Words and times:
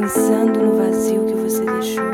pensando 0.00 0.62
no 0.62 0.76
vazio 0.78 1.26
que 1.26 1.34
você 1.34 1.62
deixou. 1.62 2.04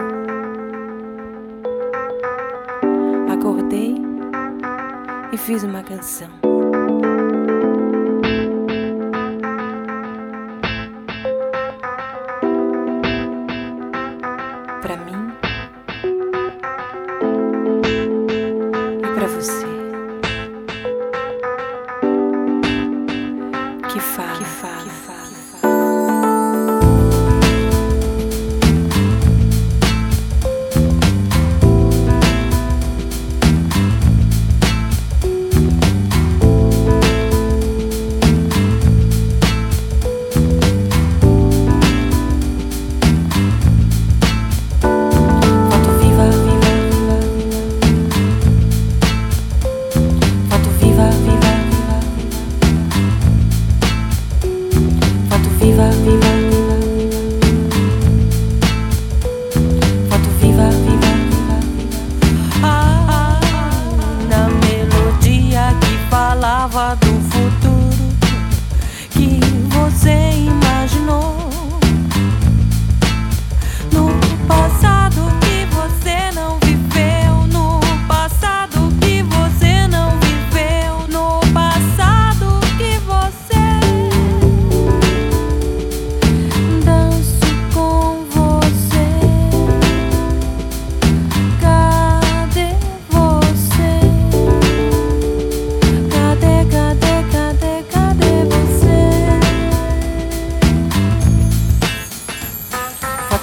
Acordei 3.32 3.94
e 5.32 5.38
fiz 5.38 5.62
uma 5.62 5.84
canção. 5.84 6.45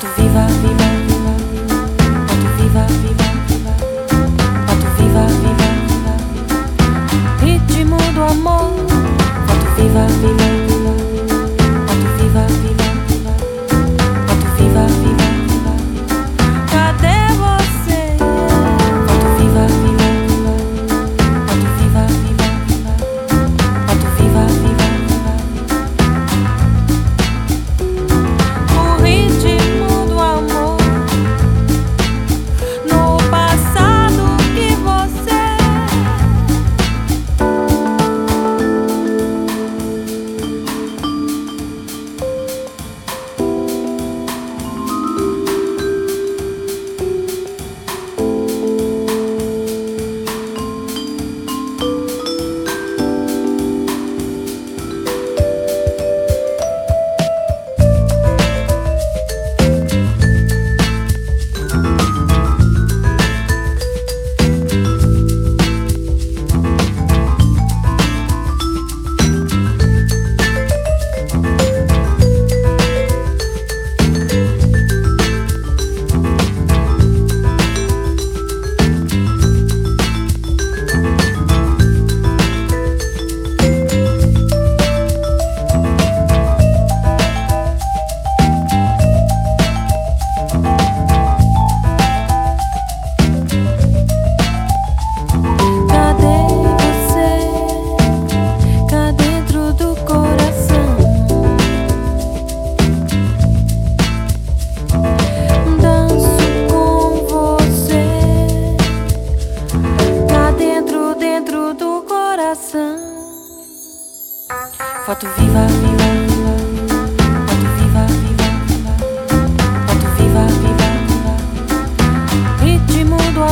Viva, 0.03 0.45
viva, 0.61 0.87
viva, 1.07 1.33
viva. 1.51 1.83
viva, 2.57 2.83
viva, 3.01 3.73
Pato 4.67 4.87
viva, 4.97 5.25
viva, 5.41 5.69
Ritmo 7.41 7.97
do 8.13 8.23
amor, 8.23 8.73
Pato 9.47 9.67
viva, 9.77 10.05
viva. 10.21 10.52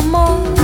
amor 0.02 0.61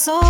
soul 0.00 0.29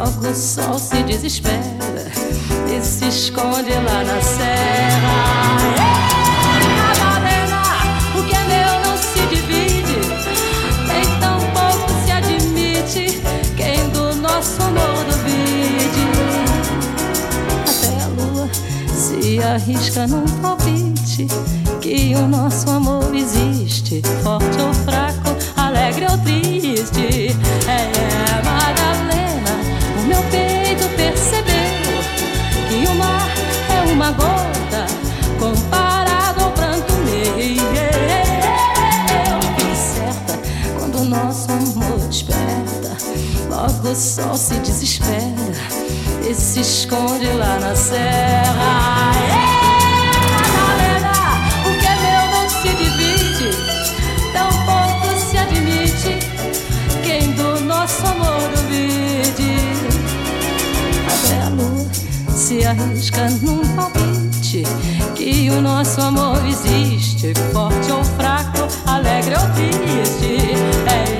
logo 0.00 0.28
o 0.28 0.34
sol 0.34 0.78
se 0.78 1.02
desespera 1.02 2.10
e 2.74 2.80
se 2.82 3.08
esconde 3.08 3.70
lá 3.70 4.02
na 4.04 4.20
serra. 4.22 5.50
Madalena, 6.78 7.62
o 8.18 8.22
que 8.22 8.34
é 8.34 8.44
meu 8.44 8.80
não 8.86 8.96
se 8.96 9.20
divide, 9.26 10.00
nem 10.88 11.04
tão 11.20 11.38
pouco 11.52 11.90
se 12.04 12.12
admite 12.12 13.20
quem 13.56 13.88
do 13.90 14.14
nosso 14.16 14.62
amor 14.62 15.04
duvide. 15.04 16.06
Até 17.68 18.02
a 18.02 18.06
lua 18.08 18.48
se 18.94 19.42
arrisca 19.42 20.06
num 20.06 20.24
palpite 20.40 21.26
que 21.80 22.14
o 22.14 22.26
nosso 22.26 22.70
amor 22.70 23.14
existe, 23.14 24.02
forte 24.22 24.60
ou 24.60 24.72
fraco, 24.72 25.36
alegre 25.56 26.06
ou 26.10 26.18
triste. 26.18 27.36
É, 27.68 27.72
é, 27.72 28.42
Madalena 28.42 29.09
meu 30.10 30.22
peito 30.24 30.88
percebeu 30.96 32.02
que 32.68 32.84
o 32.88 32.94
mar 32.96 33.30
é 33.68 33.92
uma 33.92 34.10
gota 34.10 34.86
comparado 35.38 36.42
ao 36.42 36.50
pranto 36.50 36.92
meu. 36.94 37.38
Eu 37.38 39.40
fiquei 39.40 39.74
certa 39.76 40.36
quando 40.78 40.98
o 40.98 41.04
nosso 41.04 41.52
amor 41.52 42.00
desperta, 42.08 42.96
logo 43.48 43.88
o 43.88 43.94
sol 43.94 44.34
se 44.34 44.54
desespera 44.54 45.54
e 46.28 46.34
se 46.34 46.60
esconde 46.60 47.26
lá 47.26 47.60
na 47.60 47.76
serra. 47.76 48.99
Se 62.50 62.66
arrisca 62.66 63.30
num 63.42 63.60
palpite 63.76 64.64
que 65.14 65.48
o 65.50 65.62
nosso 65.62 66.00
amor 66.00 66.44
existe, 66.44 67.32
forte 67.52 67.92
ou 67.92 68.02
fraco, 68.02 68.66
alegre 68.86 69.36
ou 69.36 69.50
triste. 69.54 70.56
É, 70.90 71.19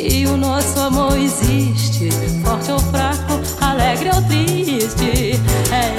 que 0.00 0.26
o 0.26 0.36
nosso 0.36 0.80
amor 0.80 1.16
existe, 1.18 2.10
forte 2.42 2.72
ou 2.72 2.78
fraco, 2.78 3.38
alegre 3.60 4.08
ou 4.14 4.22
triste. 4.22 5.38
É, 5.70 5.92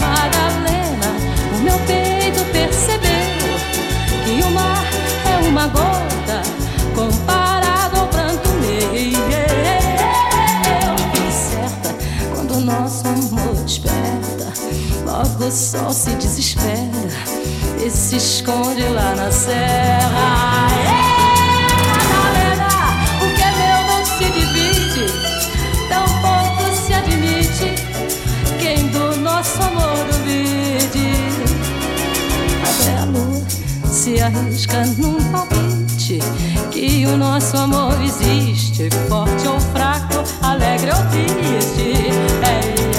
Madalena, 0.00 1.12
o 1.54 1.58
meu 1.62 1.78
peito 1.80 2.42
percebeu 2.50 3.10
que 4.24 4.42
o 4.42 4.50
mar 4.52 4.82
é 5.30 5.36
uma 5.46 5.66
gota 5.66 6.40
comparado 6.94 8.00
ao 8.00 8.06
pranto 8.06 8.48
meu. 8.60 8.70
Eu 8.70 8.80
fiquei 11.12 11.30
certa 11.30 11.94
quando 12.34 12.54
o 12.54 12.60
nosso 12.60 13.06
amor 13.06 13.54
desperta, 13.64 14.50
logo 15.04 15.44
o 15.44 15.50
sol 15.50 15.92
se 15.92 16.12
desespera 16.12 17.12
e 17.84 17.90
se 17.90 18.16
esconde 18.16 18.88
lá 18.88 19.14
na 19.14 19.30
serra. 19.30 20.61
Se 34.02 34.20
arrisca 34.20 34.84
num 34.98 35.14
palpite 35.30 36.18
que 36.72 37.06
o 37.06 37.16
nosso 37.16 37.56
amor 37.56 37.94
existe, 38.02 38.90
forte 39.08 39.46
ou 39.46 39.60
fraco, 39.60 40.24
alegre 40.42 40.90
ou 40.90 41.04
triste. 41.06 42.10
É, 42.42 42.91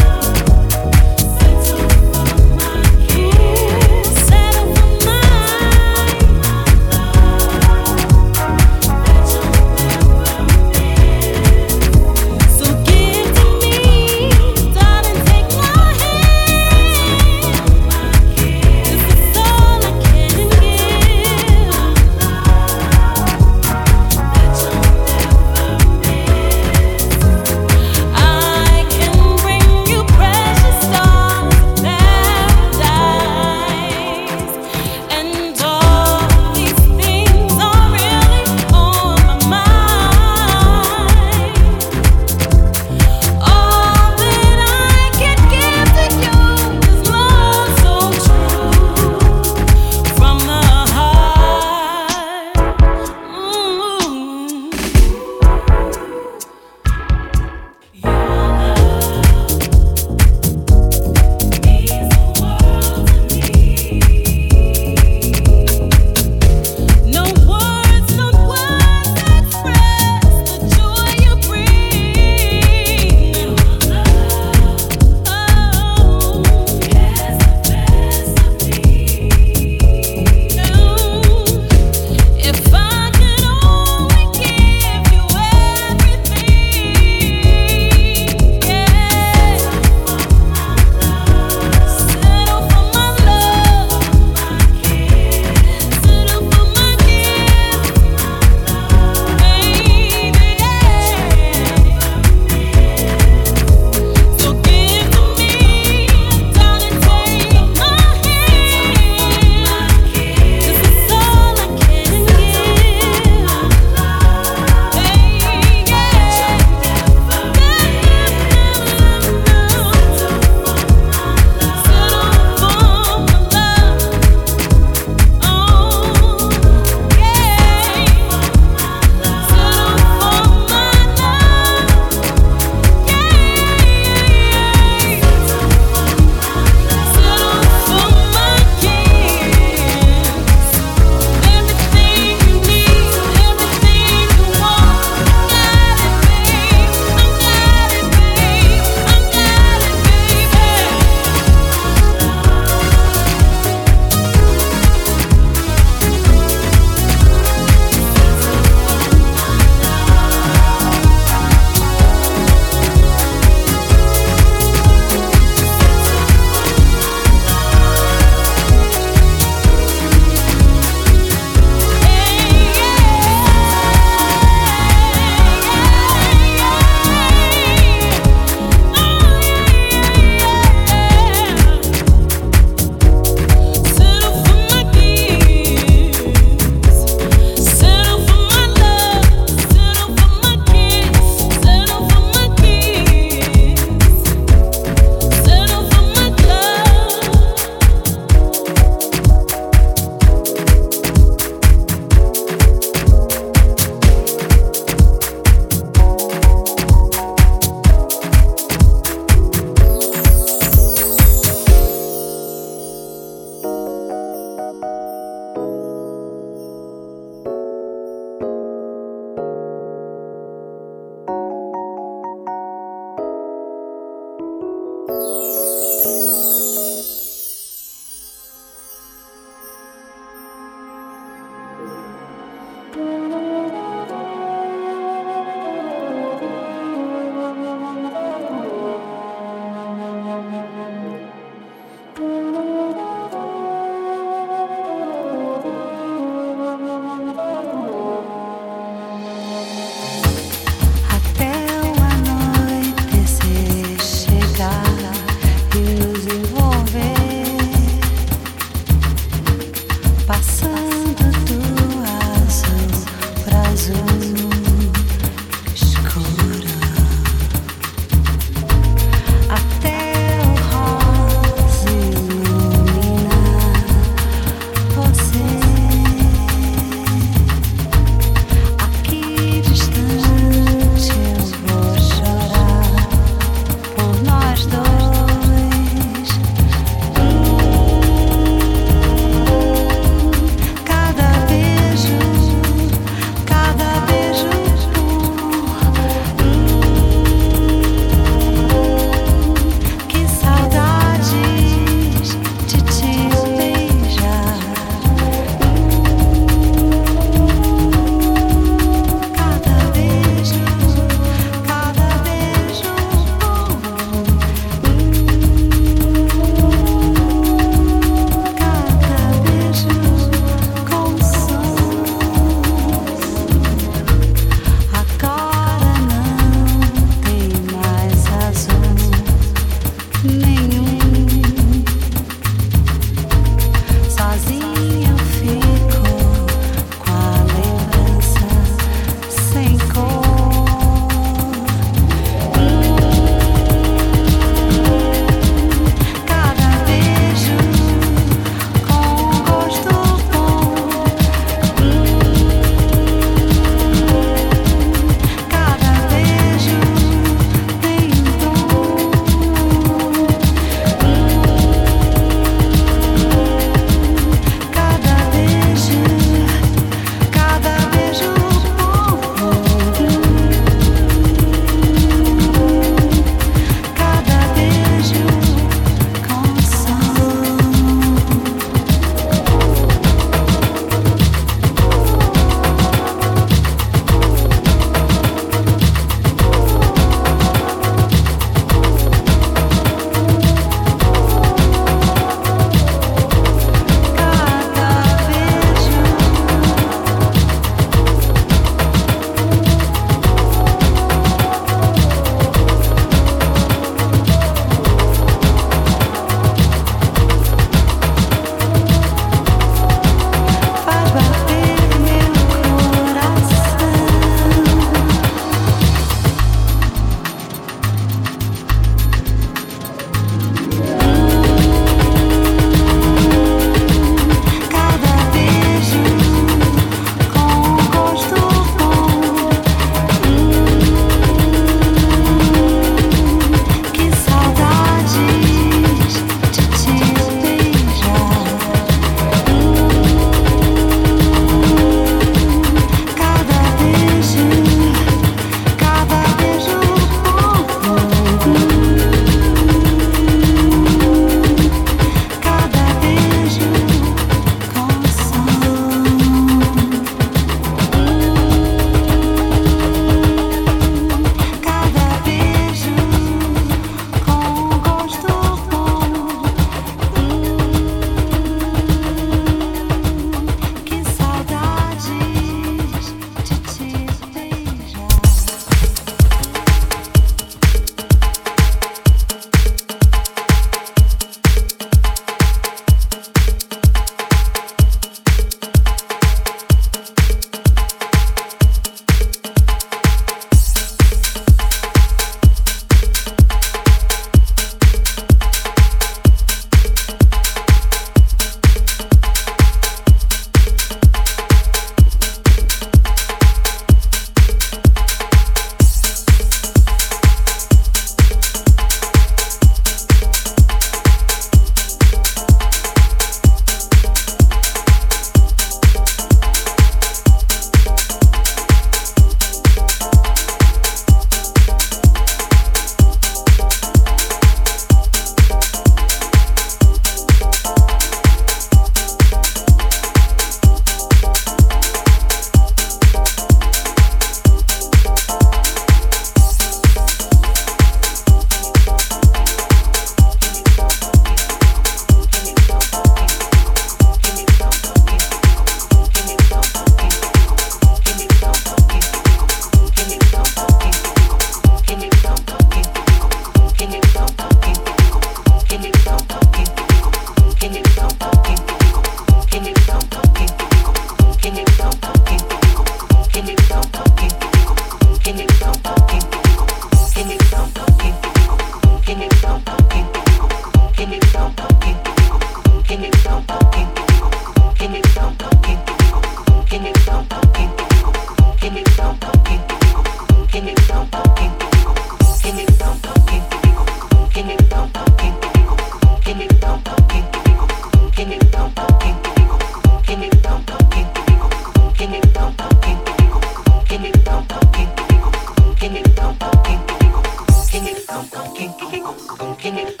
Thank 599.74 600.00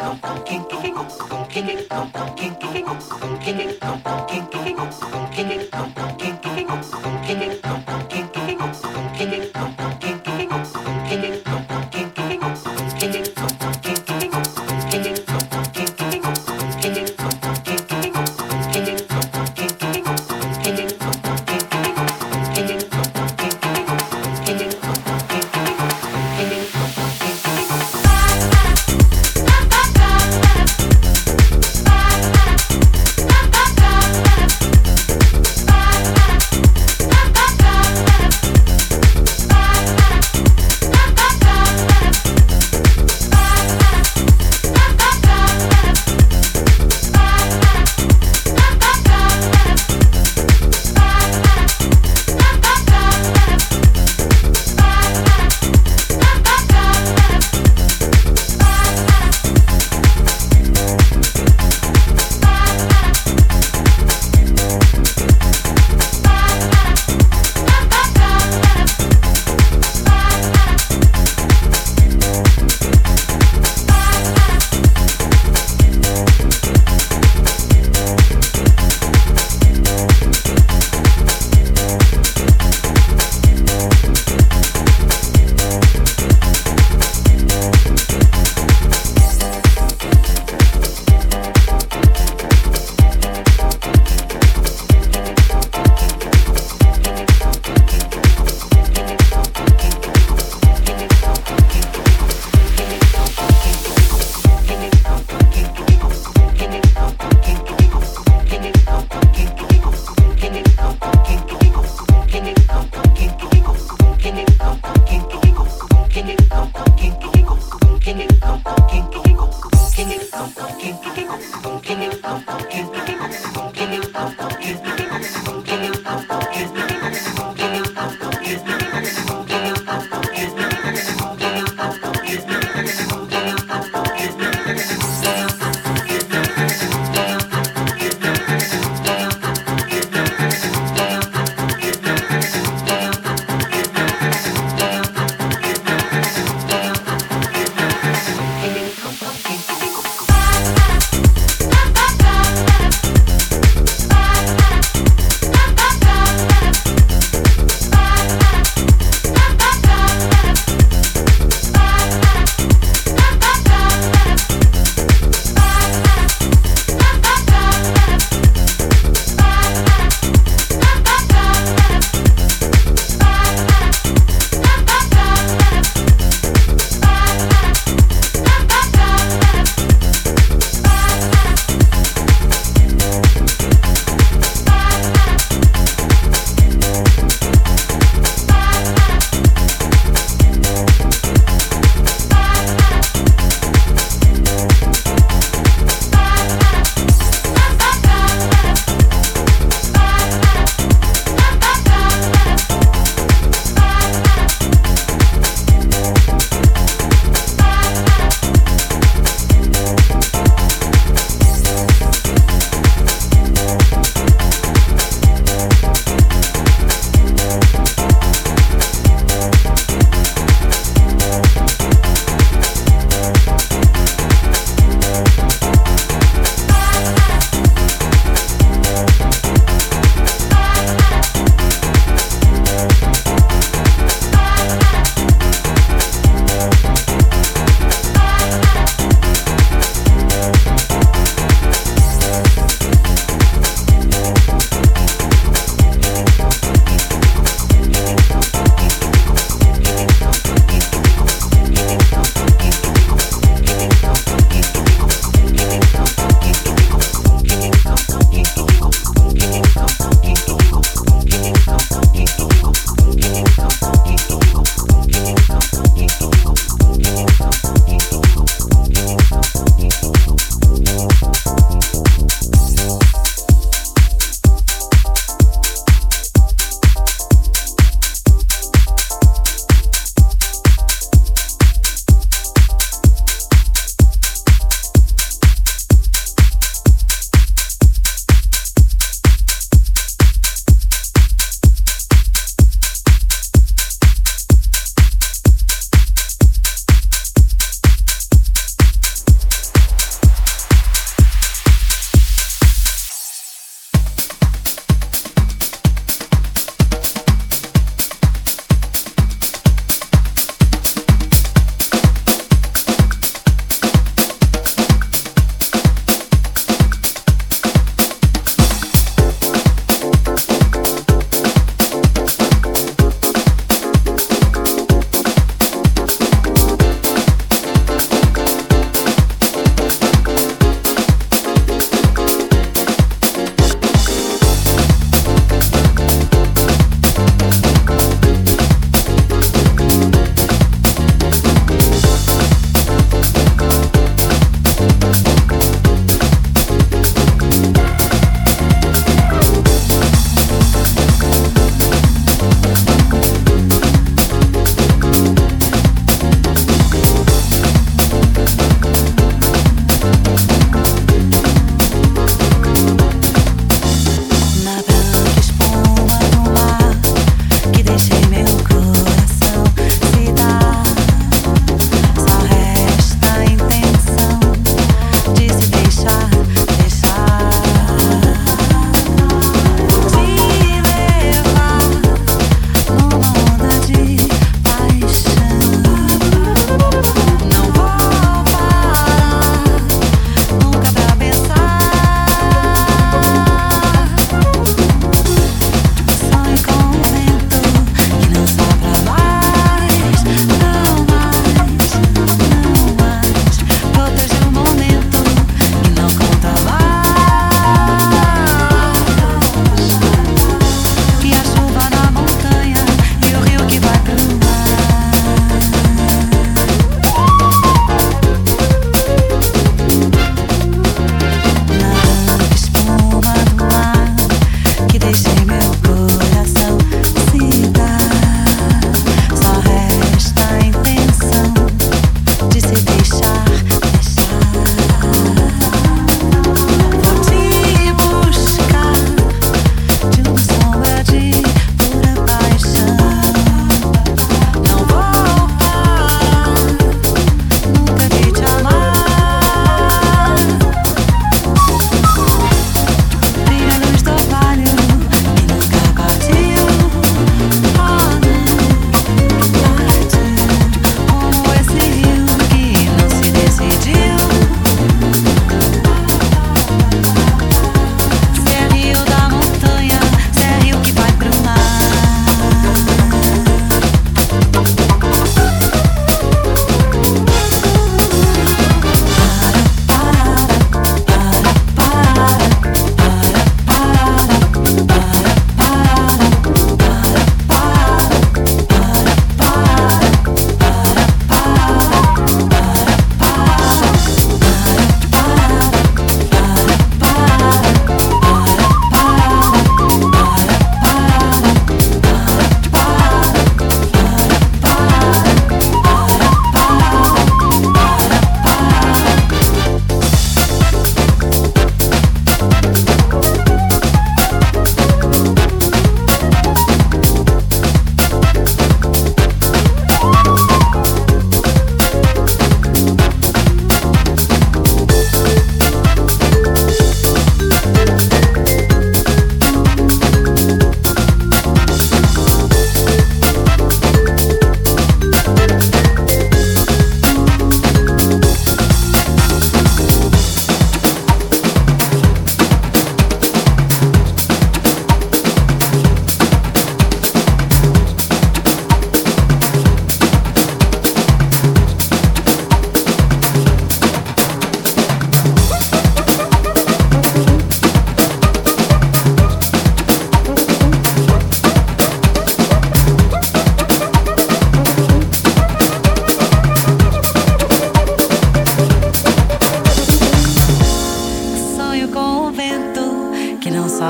you. 8.14 8.23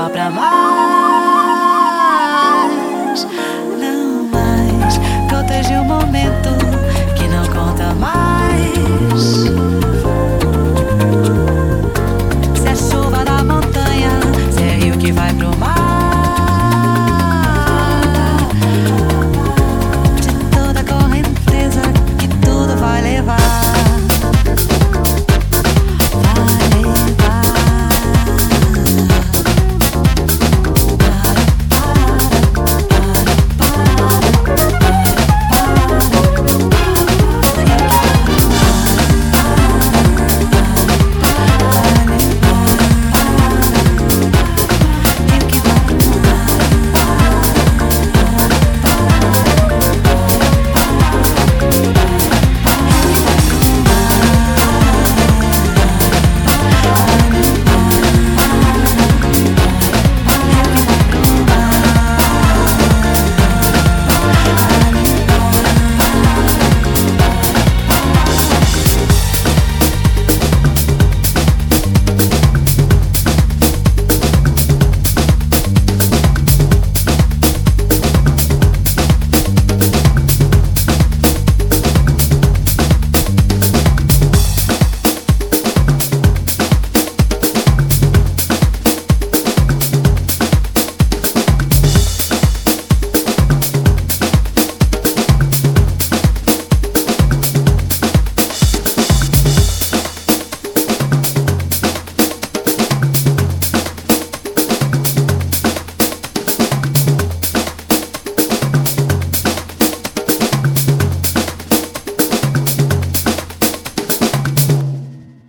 Sopra 0.05 0.29
mais. 0.29 0.45
Não 3.79 4.27
mais. 4.31 4.99
De 5.67 5.73
um 5.73 5.85
momento 5.85 6.49
que 7.15 7.27
não 7.27 7.45
conta 7.47 7.93
mais. 7.95 9.54